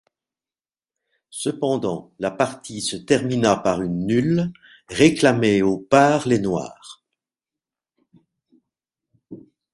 Cependant, 1.29 2.11
la 2.17 2.31
partie 2.31 2.81
se 2.81 2.95
termina 2.97 3.55
par 3.55 3.83
une 3.83 4.07
nulle 4.07 4.51
réclamée 4.89 5.61
au 5.61 5.77
par 5.77 6.27
les 6.27 6.39
Noirs. 6.39 7.03